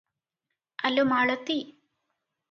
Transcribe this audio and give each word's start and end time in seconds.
ଆଲୋ 0.89 1.03
ମାଳତୀ! 1.11 1.59